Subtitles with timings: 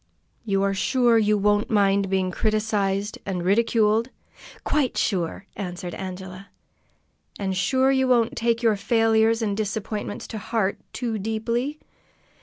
[0.45, 4.09] "You are sure you won't mind being criticised and ridiculed?"
[4.63, 6.47] "Quite sure!" answered Angela.
[7.37, 11.77] "And sure you won't take your failures and disappointments to heart too deeply?"